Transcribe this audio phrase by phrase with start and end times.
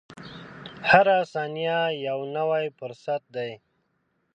[0.89, 3.51] •هره ثانیه یو نوی فرصت دی.